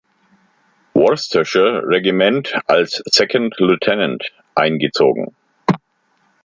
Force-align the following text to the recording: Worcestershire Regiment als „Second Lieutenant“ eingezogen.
Worcestershire 0.95 1.83
Regiment 1.85 2.55
als 2.65 3.03
„Second 3.05 3.53
Lieutenant“ 3.59 4.31
eingezogen. 4.55 5.35